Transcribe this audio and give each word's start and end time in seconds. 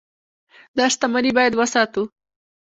دا 0.77 0.85
شتمني 0.93 1.31
باید 1.37 1.53
وساتو. 1.55 2.03